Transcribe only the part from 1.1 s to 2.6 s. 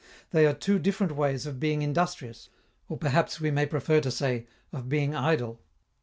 ways of being industrious,